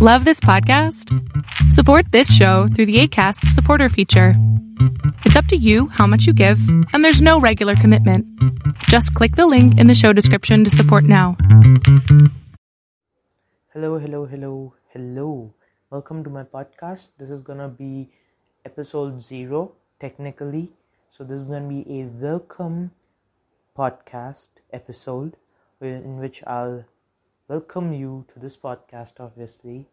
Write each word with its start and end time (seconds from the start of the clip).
Love 0.00 0.24
this 0.24 0.38
podcast? 0.38 1.12
Support 1.72 2.12
this 2.12 2.32
show 2.32 2.68
through 2.68 2.86
the 2.86 3.00
ACAST 3.00 3.48
supporter 3.48 3.88
feature. 3.88 4.34
It's 5.24 5.34
up 5.34 5.46
to 5.46 5.56
you 5.56 5.88
how 5.88 6.06
much 6.06 6.24
you 6.24 6.32
give, 6.32 6.60
and 6.92 7.04
there's 7.04 7.20
no 7.20 7.40
regular 7.40 7.74
commitment. 7.74 8.24
Just 8.84 9.12
click 9.14 9.34
the 9.34 9.48
link 9.48 9.76
in 9.76 9.88
the 9.88 9.96
show 9.96 10.12
description 10.12 10.62
to 10.62 10.70
support 10.70 11.02
now. 11.02 11.36
Hello, 13.72 13.98
hello, 13.98 14.24
hello, 14.26 14.74
hello. 14.92 15.52
Welcome 15.90 16.22
to 16.22 16.30
my 16.30 16.44
podcast. 16.44 17.08
This 17.18 17.30
is 17.30 17.42
gonna 17.42 17.68
be 17.68 18.08
episode 18.64 19.20
zero, 19.20 19.72
technically. 19.98 20.70
So, 21.10 21.24
this 21.24 21.40
is 21.40 21.46
gonna 21.46 21.68
be 21.68 21.82
a 21.98 22.04
welcome 22.04 22.92
podcast 23.76 24.50
episode 24.72 25.36
uh, 25.82 25.86
in 25.86 26.20
which 26.20 26.44
I'll 26.46 26.84
welcome 27.50 27.94
you 27.94 28.26
to 28.30 28.38
this 28.38 28.58
podcast, 28.58 29.14
obviously. 29.20 29.86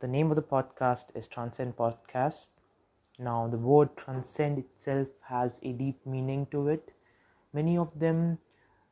The 0.00 0.06
name 0.06 0.28
of 0.28 0.36
the 0.36 0.42
podcast 0.42 1.06
is 1.14 1.26
Transcend 1.26 1.78
Podcast. 1.78 2.48
Now, 3.18 3.48
the 3.48 3.56
word 3.56 3.96
transcend 3.96 4.58
itself 4.58 5.08
has 5.30 5.58
a 5.62 5.72
deep 5.72 6.04
meaning 6.04 6.46
to 6.50 6.68
it. 6.68 6.92
Many 7.54 7.78
of 7.78 8.00
them, 8.00 8.36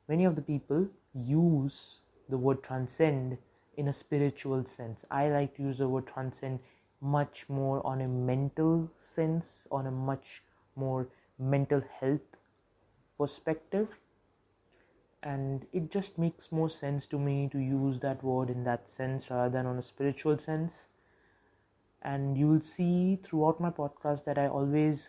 many 0.09 0.25
of 0.25 0.37
the 0.37 0.41
people 0.41 0.89
use 1.13 1.97
the 2.31 2.39
word 2.39 2.63
transcend 2.63 3.37
in 3.77 3.89
a 3.89 3.93
spiritual 3.93 4.65
sense. 4.65 5.05
I 5.11 5.29
like 5.29 5.55
to 5.57 5.63
use 5.63 5.77
the 5.77 5.89
word 5.89 6.07
transcend 6.07 6.61
much 7.03 7.47
more 7.51 7.87
on 7.87 8.01
a 8.01 8.09
mental 8.09 8.91
sense, 8.97 9.67
on 9.71 9.87
a 9.87 9.91
much 9.91 10.43
more 10.77 11.09
mental 11.39 11.83
health 12.01 12.39
perspective 13.19 13.99
and 15.25 15.67
it 15.73 15.91
just 15.91 16.19
makes 16.19 16.53
more 16.53 16.69
sense 16.69 17.07
to 17.07 17.19
me 17.19 17.49
to 17.51 17.59
use 17.59 17.99
that 18.01 18.23
word 18.23 18.51
in 18.51 18.63
that 18.65 18.87
sense 18.87 19.31
rather 19.31 19.49
than 19.49 19.67
on 19.67 19.79
a 19.79 19.83
spiritual 19.83 20.37
sense. 20.37 20.89
And 22.03 22.37
you 22.37 22.47
will 22.47 22.61
see 22.61 23.19
throughout 23.23 23.59
my 23.59 23.71
podcast 23.71 24.25
that 24.27 24.37
i 24.37 24.47
always 24.47 25.09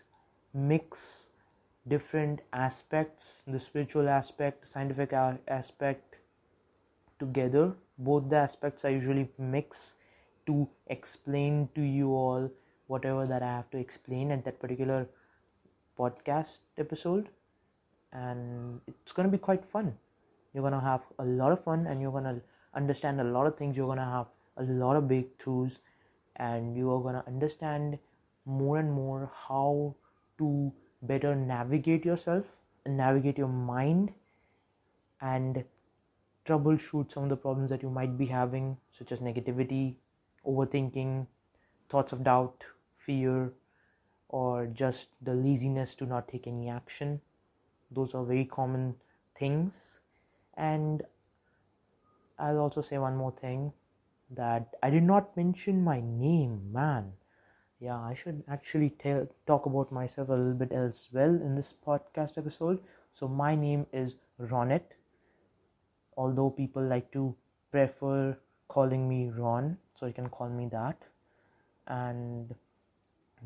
mix 0.53 1.25
different 1.85 2.41
aspects 2.53 3.41
the 3.45 3.59
spiritual 3.59 4.07
aspect 4.07 4.67
scientific 4.67 5.11
aspect 5.13 6.15
together. 7.19 7.73
Both 7.97 8.29
the 8.29 8.37
aspects 8.37 8.85
i 8.85 8.89
usually 8.89 9.27
mix 9.37 9.95
to 10.47 10.69
explain 10.87 11.67
to 11.75 11.81
you 11.81 12.13
all 12.13 12.49
whatever 12.87 13.25
that 13.25 13.43
i 13.43 13.51
have 13.57 13.69
to 13.71 13.77
explain 13.77 14.31
at 14.31 14.45
that 14.45 14.59
particular 14.59 15.07
podcast 15.99 16.59
episode. 16.77 17.27
And 18.13 18.79
it's 18.87 19.11
going 19.11 19.27
to 19.27 19.31
be 19.31 19.37
quite 19.37 19.65
fun 19.65 19.97
you're 20.55 20.61
going 20.61 20.73
to 20.73 20.79
have 20.79 21.01
a 21.19 21.25
lot 21.25 21.51
of 21.51 21.61
fun 21.61 21.85
and 21.85 22.01
you're 22.01 22.13
going 22.13 22.23
to 22.23 22.41
understand 22.73 23.19
a 23.19 23.23
lot 23.25 23.45
of 23.45 23.57
things. 23.57 23.75
You're 23.75 23.87
going 23.87 23.97
to 23.97 24.05
have 24.05 24.27
a 24.55 24.63
lot 24.63 24.95
of 24.95 25.03
breakthroughs 25.03 25.79
and 26.37 26.77
you 26.77 26.89
are 26.93 27.01
going 27.01 27.15
to 27.15 27.27
understand 27.27 27.99
more 28.45 28.77
and 28.77 28.89
more 28.89 29.29
how 29.47 29.93
to 30.37 30.71
better 31.01 31.35
navigate 31.35 32.05
yourself 32.05 32.45
and 32.85 32.95
navigate 32.95 33.37
your 33.37 33.49
mind 33.49 34.13
and 35.19 35.65
troubleshoot 36.45 37.11
some 37.11 37.23
of 37.23 37.29
the 37.29 37.35
problems 37.35 37.69
that 37.69 37.83
you 37.83 37.89
might 37.89 38.17
be 38.17 38.25
having 38.25 38.77
such 38.97 39.11
as 39.11 39.19
negativity 39.19 39.95
overthinking 40.47 41.27
thoughts 41.89 42.13
of 42.13 42.23
doubt 42.23 42.63
fear 42.97 43.51
or 44.29 44.67
just 44.67 45.07
the 45.21 45.33
laziness 45.33 45.95
to 45.95 46.05
not 46.05 46.29
take 46.29 46.47
any 46.47 46.69
action. 46.69 47.19
Those 47.91 48.15
are 48.15 48.23
very 48.23 48.45
common 48.45 48.95
things 49.37 49.99
and 50.57 51.03
I'll 52.39 52.59
also 52.59 52.79
say 52.81 52.97
one 52.97 53.17
more 53.17 53.31
thing 53.33 53.73
that 54.31 54.75
I 54.81 54.89
did 54.89 55.03
not 55.03 55.35
mention 55.35 55.83
my 55.83 55.99
name, 55.99 56.71
man. 56.71 57.13
Yeah, 57.79 57.99
I 57.99 58.13
should 58.13 58.43
actually 58.47 58.91
tell, 58.91 59.27
talk 59.47 59.65
about 59.65 59.91
myself 59.91 60.29
a 60.29 60.33
little 60.33 60.53
bit 60.53 60.71
as 60.71 61.09
well 61.11 61.29
in 61.35 61.55
this 61.55 61.73
podcast 61.73 62.37
episode. 62.37 62.81
So, 63.11 63.27
my 63.27 63.55
name 63.55 63.85
is 63.91 64.15
Ronnit, 64.39 64.95
although 66.17 66.49
people 66.49 66.83
like 66.83 67.11
to 67.11 67.35
prefer 67.71 68.37
calling 68.67 69.07
me 69.07 69.29
Ron, 69.29 69.77
so 69.93 70.05
you 70.05 70.13
can 70.13 70.29
call 70.29 70.49
me 70.49 70.67
that. 70.71 70.97
And 71.87 72.55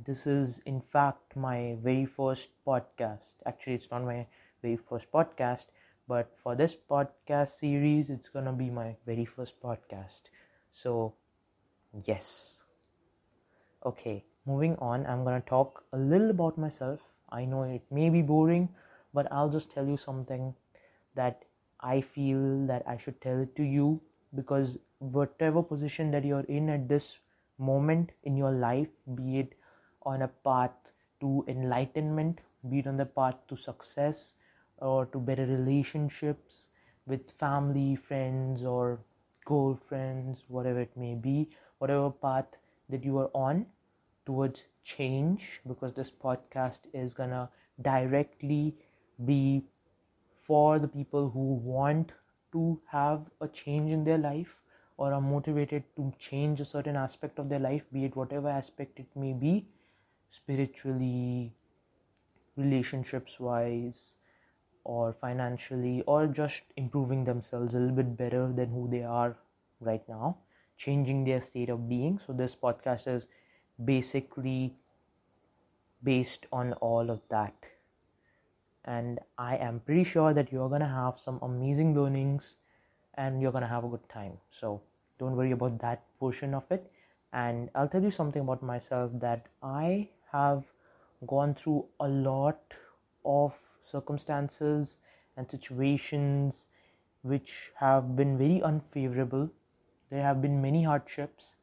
this 0.06 0.28
is, 0.28 0.60
in 0.66 0.82
fact, 0.82 1.36
my 1.36 1.78
very 1.84 2.06
first 2.06 2.50
podcast. 2.66 3.34
Actually, 3.46 3.76
it's 3.76 3.92
not 3.92 4.04
my 4.04 4.26
very 4.62 4.78
first 4.78 5.12
podcast, 5.12 5.68
but 6.10 6.36
for 6.44 6.56
this 6.56 6.76
podcast 6.92 7.60
series 7.64 8.10
it's 8.10 8.30
gonna 8.30 8.54
be 8.54 8.70
my 8.70 8.96
very 9.06 9.26
first 9.26 9.62
podcast. 9.62 10.34
So 10.72 11.14
yes. 12.06 12.64
Okay 13.86 14.24
moving 14.50 14.76
on 14.90 15.06
i'm 15.14 15.24
gonna 15.24 15.44
talk 15.50 15.84
a 15.94 15.98
little 15.98 16.30
about 16.32 16.58
myself. 16.58 17.00
I 17.38 17.46
know 17.46 17.64
it 17.64 17.84
may 17.92 18.10
be 18.10 18.22
boring 18.30 18.70
but 19.14 19.32
i'll 19.32 19.50
just 19.56 19.72
tell 19.72 19.88
you 19.88 19.98
something 19.98 20.54
that 21.20 21.44
i 21.80 22.02
feel 22.02 22.46
that 22.72 22.88
i 22.94 22.98
should 23.04 23.20
tell 23.26 23.42
it 23.44 23.56
to 23.60 23.64
you 23.64 24.02
because 24.40 24.78
whatever 25.18 25.62
position 25.62 26.10
that 26.16 26.26
you're 26.26 26.48
in 26.58 26.70
at 26.70 26.88
this 26.90 27.18
moment 27.60 28.12
in 28.24 28.36
your 28.36 28.52
life 28.52 28.88
be 29.20 29.40
it 29.40 29.54
on 30.14 30.24
a 30.24 30.32
path 30.50 30.92
to 31.22 31.46
enlightenment 31.48 32.42
be 32.70 32.80
it 32.80 32.88
on 32.88 32.98
the 32.98 33.06
path 33.06 33.36
to 33.48 33.56
success 33.56 34.34
or 34.82 35.06
to 35.08 35.20
better 35.20 35.46
relationships 35.46 36.68
with 37.08 37.32
family, 37.32 37.96
friends, 37.96 38.64
or 38.64 39.00
girlfriends, 39.46 40.44
whatever 40.48 40.82
it 40.82 40.96
may 40.96 41.16
be, 41.16 41.50
whatever 41.80 42.10
path 42.10 42.46
that 42.90 43.04
you 43.04 43.18
are 43.18 43.32
on 43.34 43.66
towards 44.26 44.64
change, 44.84 45.62
because 45.68 45.94
this 45.94 46.12
podcast 46.12 46.82
is 46.94 47.14
gonna 47.14 47.50
directly 47.82 48.76
be 49.26 49.64
for 50.42 50.80
the 50.80 50.88
people 50.88 51.30
who 51.30 51.56
want 51.56 52.12
to 52.52 52.80
have 52.88 53.22
a 53.42 53.48
change 53.48 53.92
in 53.92 54.04
their 54.04 54.18
life 54.18 54.56
or 54.98 55.14
are 55.14 55.22
motivated 55.22 55.84
to 55.96 56.12
change 56.20 56.60
a 56.60 56.66
certain 56.66 56.96
aspect 56.96 57.40
of 57.40 57.50
their 57.50 57.60
life, 57.60 57.84
be 57.94 58.06
it 58.06 58.16
whatever 58.16 58.50
aspect 58.50 59.00
it 59.00 59.08
may 59.16 59.34
be, 59.34 59.66
spiritually, 60.30 61.54
relationships 62.58 63.40
wise, 63.40 64.16
or 64.84 65.14
financially 65.14 66.02
or 66.08 66.28
just 66.28 66.62
improving 66.78 67.24
themselves 67.24 67.74
a 67.74 67.80
little 67.80 67.96
bit 67.96 68.18
better 68.18 68.52
than 68.52 68.70
who 68.70 68.88
they 68.90 69.04
are 69.04 69.38
right 69.82 70.08
now 70.10 70.38
changing 70.80 71.26
their 71.26 71.42
state 71.42 71.70
of 71.70 71.88
being. 71.90 72.18
So 72.18 72.34
this 72.34 72.56
podcast 72.56 73.14
is 73.14 73.28
basically 73.84 74.74
based 76.02 76.46
on 76.52 76.74
all 76.74 77.12
of 77.12 77.22
that. 77.30 77.54
And 78.86 79.20
i 79.38 79.56
am 79.58 79.82
pretty 79.82 80.04
sure 80.12 80.34
that 80.34 80.52
you're 80.52 80.70
to 80.84 80.94
have 80.94 81.20
some 81.24 81.40
amazing 81.48 81.94
learnings 81.96 82.56
and 83.16 83.42
you're 83.42 83.52
to 83.52 83.68
have 83.68 83.84
a 83.84 83.90
good 83.90 84.08
time. 84.10 84.38
So 84.50 84.82
don't 85.20 85.36
worry 85.36 85.52
about 85.52 85.80
that 85.80 86.06
portion 86.20 86.54
of 86.54 86.72
it. 86.72 86.92
And 87.32 87.70
i'll 87.76 87.88
tell 87.88 88.02
you 88.02 88.10
something 88.10 88.42
about 88.42 88.64
myself 88.68 89.12
that 89.24 89.50
i 89.62 90.10
have 90.32 90.64
gone 91.32 91.54
through 91.54 91.86
a 92.00 92.08
lot 92.08 92.74
of 93.24 93.54
circumstances 93.90 94.98
and 95.36 95.50
situations 95.50 96.66
which 97.22 97.72
have 97.76 98.16
been 98.16 98.38
very 98.38 98.62
unfavorable. 98.62 99.50
There 100.10 100.24
have 100.24 100.42
been 100.42 100.62
many 100.62 100.84
hardships, 100.84 101.56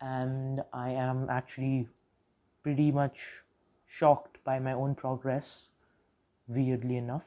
and 0.00 0.62
I 0.72 0.90
am 0.90 1.28
actually 1.30 1.88
pretty 2.62 2.90
much 2.90 3.42
shocked 3.86 4.38
by 4.44 4.58
my 4.58 4.72
own 4.72 4.94
progress, 4.94 5.70
weirdly 6.48 6.96
enough. 6.96 7.24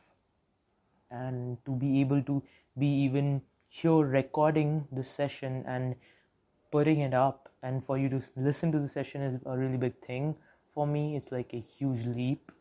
And 1.09 1.57
to 1.65 1.71
be 1.71 2.01
able 2.01 2.21
to 2.23 2.43
be 2.77 2.87
even 2.87 3.41
here 3.69 4.03
recording 4.03 4.87
this 4.91 5.09
session 5.09 5.63
and 5.67 5.95
putting 6.71 6.99
it 6.99 7.13
up, 7.13 7.49
and 7.63 7.83
for 7.85 7.97
you 7.97 8.09
to 8.09 8.21
listen 8.35 8.71
to 8.73 8.79
the 8.79 8.87
session 8.87 9.21
is 9.21 9.41
a 9.45 9.57
really 9.57 9.77
big 9.77 9.99
thing 10.05 10.35
for 10.73 10.85
me. 10.85 11.15
It's 11.15 11.31
like 11.31 11.53
a 11.53 11.63
huge 11.77 12.05
leap 12.05 12.51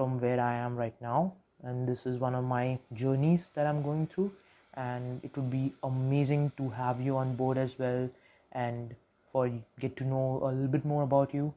from 0.00 0.18
where 0.18 0.40
I 0.40 0.54
am 0.54 0.76
right 0.76 0.98
now. 1.02 1.34
And 1.62 1.86
this 1.86 2.06
is 2.06 2.18
one 2.18 2.34
of 2.34 2.42
my 2.42 2.78
journeys 2.94 3.50
that 3.54 3.66
I'm 3.66 3.82
going 3.82 4.06
through. 4.06 4.32
And 4.72 5.22
it 5.22 5.36
would 5.36 5.50
be 5.50 5.74
amazing 5.82 6.52
to 6.56 6.70
have 6.70 7.02
you 7.02 7.18
on 7.18 7.34
board 7.36 7.58
as 7.58 7.78
well 7.78 8.08
and 8.52 8.94
for 9.30 9.52
get 9.78 9.98
to 9.98 10.04
know 10.04 10.40
a 10.42 10.46
little 10.46 10.68
bit 10.68 10.86
more 10.86 11.02
about 11.02 11.34
you 11.34 11.52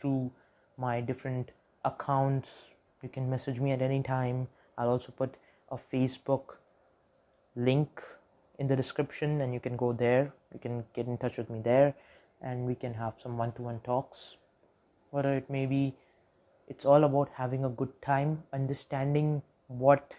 through 0.00 0.30
my 0.78 1.00
different 1.00 1.50
accounts. 1.84 2.52
You 3.02 3.08
can 3.08 3.28
message 3.28 3.58
me 3.58 3.72
at 3.72 3.82
any 3.82 4.04
time. 4.04 4.46
I'll 4.78 4.90
also 4.90 5.10
put 5.10 5.34
a 5.72 5.76
Facebook 5.76 6.58
link 7.56 8.04
in 8.60 8.68
the 8.68 8.76
description 8.76 9.40
and 9.40 9.52
you 9.52 9.58
can 9.58 9.76
go 9.76 9.90
there. 9.90 10.32
You 10.54 10.60
can 10.60 10.84
get 10.94 11.08
in 11.08 11.18
touch 11.18 11.38
with 11.38 11.50
me 11.50 11.60
there 11.60 11.94
and 12.40 12.66
we 12.66 12.76
can 12.76 12.94
have 12.94 13.14
some 13.16 13.36
one 13.36 13.50
to 13.54 13.62
one 13.62 13.80
talks. 13.80 14.36
Whether 15.10 15.34
it 15.34 15.50
may 15.50 15.66
be 15.66 15.96
it's 16.70 16.84
all 16.84 17.04
about 17.04 17.30
having 17.34 17.64
a 17.64 17.68
good 17.68 17.94
time 18.00 18.42
understanding 18.52 19.42
what 19.66 20.14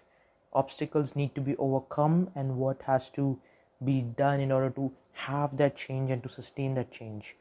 obstacles 0.54 1.16
need 1.16 1.34
to 1.36 1.42
be 1.42 1.56
overcome 1.58 2.30
and 2.36 2.58
what 2.58 2.82
has 2.84 3.10
to 3.10 3.40
be 3.84 4.02
done 4.02 4.42
in 4.42 4.52
order 4.52 4.70
to 4.70 4.92
have 5.14 5.56
that 5.58 5.76
change 5.76 6.12
and 6.12 6.22
to 6.24 6.30
sustain 6.30 6.76
that 6.76 6.92
change. 6.92 7.36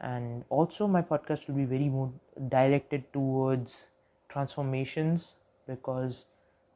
And 0.00 0.44
also 0.50 0.86
my 0.86 1.00
podcast 1.00 1.48
will 1.48 1.54
be 1.54 1.64
very 1.64 1.88
more 1.88 2.12
directed 2.48 3.10
towards 3.12 3.84
transformations 4.28 5.36
because 5.66 6.26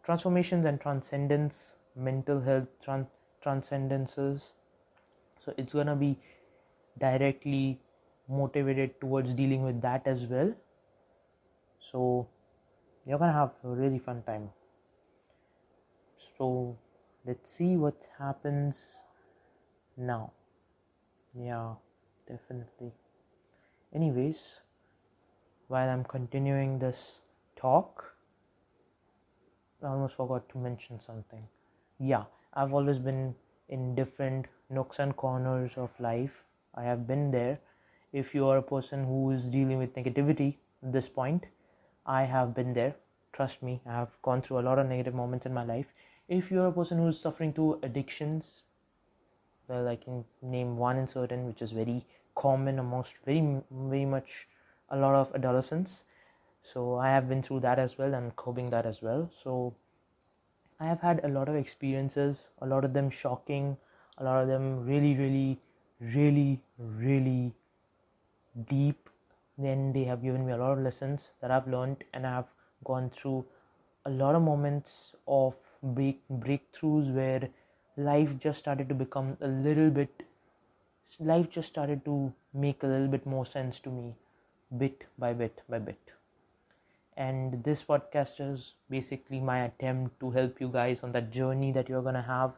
transformations 0.04 0.64
and 0.64 0.80
transcendence 0.80 1.74
mental 1.94 2.40
health 2.40 2.68
trans- 2.82 3.08
transcendences 3.42 4.52
so 5.44 5.52
it's 5.56 5.74
gonna 5.74 5.96
be 5.96 6.16
directly 6.98 7.80
motivated 8.28 9.00
towards 9.00 9.32
dealing 9.32 9.64
with 9.64 9.80
that 9.82 10.06
as 10.06 10.24
well 10.26 10.54
so 11.78 12.28
you're 13.06 13.18
gonna 13.18 13.32
have 13.32 13.52
a 13.64 13.68
really 13.68 13.98
fun 13.98 14.22
time. 14.22 14.50
So 16.16 16.76
let's 17.26 17.50
see 17.50 17.76
what 17.76 18.08
happens 18.18 18.98
now. 19.96 20.32
Yeah 21.34 21.74
definitely. 22.26 22.92
Anyways 23.94 24.60
while 25.68 25.90
i'm 25.90 26.02
continuing 26.04 26.78
this 26.78 27.20
talk 27.54 28.14
i 29.82 29.86
almost 29.86 30.16
forgot 30.16 30.48
to 30.48 30.58
mention 30.58 30.98
something. 30.98 31.42
Yeah 31.98 32.24
i've 32.54 32.72
always 32.74 32.98
been 32.98 33.34
in 33.68 33.94
different 33.94 34.46
nooks 34.70 34.98
and 34.98 35.16
corners 35.16 35.76
of 35.76 35.90
life. 36.00 36.44
I 36.74 36.84
have 36.84 37.06
been 37.06 37.30
there. 37.30 37.58
If 38.12 38.34
you 38.34 38.46
are 38.46 38.58
a 38.58 38.62
person 38.62 39.04
who 39.04 39.30
is 39.30 39.44
dealing 39.44 39.78
with 39.78 39.94
negativity 39.94 40.56
at 40.82 40.92
this 40.92 41.08
point 41.08 41.46
i 42.08 42.22
have 42.24 42.54
been 42.54 42.72
there. 42.72 42.94
Trust 43.32 43.62
me 43.62 43.80
i 43.86 43.92
have 43.92 44.10
gone 44.22 44.42
through 44.42 44.58
a 44.60 44.66
lot 44.68 44.78
of 44.78 44.86
negative 44.88 45.14
moments 45.14 45.46
in 45.46 45.54
my 45.54 45.64
life. 45.64 45.86
If 46.28 46.50
you're 46.50 46.66
a 46.68 46.72
person 46.72 46.98
who's 46.98 47.20
suffering 47.20 47.52
to 47.54 47.78
addictions 47.82 48.62
well 49.68 49.88
i 49.88 49.96
can 49.96 50.24
name 50.42 50.76
one 50.78 50.96
in 50.98 51.06
certain 51.06 51.46
which 51.46 51.60
is 51.62 51.72
very 51.72 52.04
common 52.34 52.78
amongst 52.78 53.12
very 53.26 53.42
very 53.70 54.06
much 54.06 54.48
a 54.90 54.96
lot 54.96 55.14
of 55.14 55.34
adolescents. 55.34 56.04
So 56.62 56.96
i 56.96 57.10
have 57.10 57.28
been 57.28 57.42
through 57.42 57.60
that 57.60 57.78
as 57.78 57.98
well 57.98 58.14
and 58.14 58.34
coping 58.36 58.70
that 58.70 58.86
as 58.86 59.02
well. 59.02 59.30
So 59.42 59.74
i 60.80 60.86
have 60.86 61.00
had 61.00 61.20
a 61.24 61.28
lot 61.28 61.48
of 61.48 61.56
experiences 61.56 62.44
a 62.62 62.66
lot 62.72 62.84
of 62.84 62.92
them 62.96 63.10
shocking 63.10 63.76
a 64.18 64.24
lot 64.24 64.42
of 64.42 64.48
them 64.48 64.66
really 64.86 65.14
really 65.20 65.58
really 66.00 66.60
really 66.78 67.54
deep 68.68 69.10
then 69.58 69.92
they 69.92 70.04
have 70.04 70.22
given 70.22 70.46
me 70.46 70.52
a 70.52 70.56
lot 70.56 70.72
of 70.72 70.84
lessons 70.88 71.28
that 71.40 71.50
i've 71.50 71.68
learned 71.68 72.04
and 72.14 72.26
i 72.26 72.30
have 72.30 72.52
gone 72.84 73.10
through 73.10 73.44
a 74.06 74.10
lot 74.10 74.34
of 74.34 74.42
moments 74.42 75.12
of 75.26 75.56
break 75.82 76.20
breakthroughs 76.46 77.12
where 77.12 77.48
life 77.96 78.38
just 78.38 78.58
started 78.58 78.88
to 78.88 78.94
become 78.94 79.36
a 79.40 79.48
little 79.48 79.90
bit 79.90 80.24
life 81.20 81.50
just 81.50 81.68
started 81.68 82.04
to 82.04 82.32
make 82.54 82.82
a 82.82 82.86
little 82.86 83.08
bit 83.08 83.26
more 83.26 83.44
sense 83.44 83.80
to 83.80 83.90
me 83.90 84.14
bit 84.76 85.04
by 85.18 85.32
bit 85.32 85.62
by 85.68 85.78
bit. 85.78 85.98
And 87.16 87.64
this 87.64 87.82
podcast 87.82 88.40
is 88.40 88.74
basically 88.88 89.40
my 89.40 89.64
attempt 89.64 90.20
to 90.20 90.30
help 90.30 90.60
you 90.60 90.68
guys 90.68 91.02
on 91.02 91.12
that 91.12 91.30
journey 91.30 91.72
that 91.72 91.88
you're 91.88 92.02
going 92.02 92.14
to 92.14 92.22
have 92.22 92.52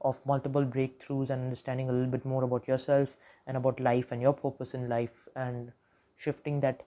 of 0.00 0.24
multiple 0.24 0.64
breakthroughs 0.64 1.30
and 1.30 1.44
understanding 1.44 1.88
a 1.88 1.92
little 1.92 2.10
bit 2.10 2.24
more 2.24 2.44
about 2.44 2.66
yourself 2.68 3.16
and 3.46 3.56
about 3.56 3.80
life 3.80 4.12
and 4.12 4.22
your 4.22 4.32
purpose 4.32 4.74
in 4.74 4.88
life 4.88 5.28
and 5.34 5.72
shifting 6.16 6.60
that 6.60 6.82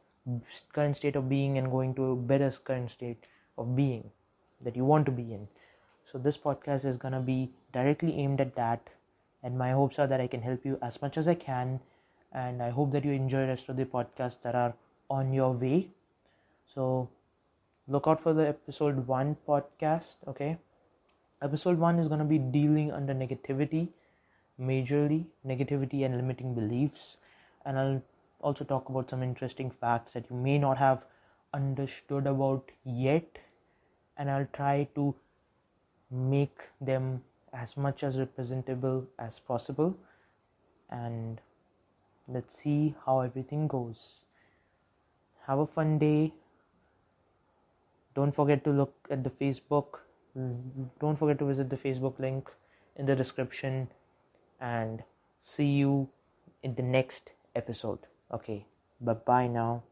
current 0.74 0.96
state 0.96 1.16
of 1.16 1.30
being 1.30 1.58
and 1.58 1.72
going 1.72 1.94
to 1.96 2.12
a 2.12 2.16
better 2.16 2.52
current 2.64 2.90
state 2.90 3.26
of 3.58 3.76
being 3.76 4.12
that 4.62 4.76
you 4.76 4.86
want 4.86 5.06
to 5.06 5.12
be 5.12 5.34
in. 5.34 5.48
So 6.06 6.18
this 6.18 6.38
podcast 6.38 6.86
is 6.86 6.98
going 6.98 7.14
to 7.14 7.20
be 7.20 7.52
directly 7.74 8.18
aimed 8.18 8.42
at 8.42 8.56
that 8.56 8.90
and 9.44 9.58
my 9.58 9.72
hopes 9.72 10.00
are 10.00 10.08
that 10.08 10.20
i 10.20 10.28
can 10.28 10.42
help 10.42 10.66
you 10.66 10.78
as 10.82 11.02
much 11.02 11.18
as 11.18 11.28
i 11.28 11.34
can 11.34 11.80
and 12.34 12.62
i 12.62 12.70
hope 12.70 12.92
that 12.92 13.06
you 13.06 13.12
enjoy 13.12 13.46
rest 13.48 13.70
of 13.70 13.78
the 13.78 13.86
podcasts 13.86 14.42
that 14.42 14.56
are 14.56 14.74
on 15.10 15.34
your 15.34 15.52
way. 15.52 15.88
So 16.74 17.10
look 17.88 18.08
out 18.08 18.22
for 18.22 18.34
the 18.34 18.48
episode 18.48 19.08
1 19.08 19.38
podcast 19.48 20.16
okay? 20.28 20.58
Episode 21.42 21.80
1 21.80 22.00
is 22.00 22.08
going 22.08 22.20
to 22.20 22.26
be 22.26 22.38
dealing 22.38 22.92
under 22.92 23.14
negativity 23.14 23.90
majorly 24.60 25.26
negativity 25.48 26.06
and 26.06 26.18
limiting 26.18 26.54
beliefs 26.54 27.18
and 27.66 27.80
i'll 27.80 28.02
also 28.42 28.64
talk 28.64 28.90
about 28.90 29.10
some 29.10 29.24
interesting 29.24 29.70
facts 29.70 30.14
that 30.14 30.26
you 30.30 30.36
may 30.36 30.58
not 30.58 30.78
have 30.78 31.06
understood 31.54 32.28
about 32.28 32.72
yet. 32.84 33.40
And 34.18 34.30
i'll 34.30 34.48
try 34.54 34.88
to 34.96 35.16
make 36.12 36.60
them 36.82 37.24
as 37.54 37.78
much 37.78 38.04
as 38.04 38.18
representable 38.18 39.08
as 39.18 39.40
possible. 39.40 39.96
And 40.90 41.42
let's 42.28 42.56
see 42.56 42.96
how 43.06 43.22
everything 43.22 43.68
goes. 43.68 44.24
Have 45.48 45.60
a 45.60 45.68
fun 45.68 45.98
day. 46.00 46.34
Don't 48.16 48.34
forget 48.34 48.64
to 48.66 48.72
look 48.72 48.94
at 49.10 49.24
the 49.24 49.30
facebook. 49.30 50.00
Don't 50.36 51.18
forget 51.18 51.40
to 51.40 51.46
visit 51.46 51.70
the 51.70 51.78
facebook 51.78 52.20
link 52.20 52.50
in 52.96 53.06
the 53.06 53.16
description. 53.16 53.90
And 54.60 55.04
see 55.42 55.72
you 55.72 56.10
in 56.62 56.76
the 56.76 56.84
next 56.84 57.32
episode 57.56 58.00
okay 58.32 58.66
bye 59.00 59.14
bye 59.14 59.48
now 59.48 59.84